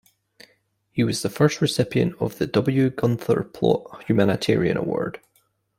He 0.91 1.03
was 1.03 1.21
the 1.21 1.29
first 1.29 1.61
recipient 1.61 2.15
of 2.19 2.39
the 2.39 2.47
W. 2.47 2.89
Gunther 2.89 3.43
Plaut 3.53 4.03
Humanitarian 4.05 4.75
Award. 4.75 5.21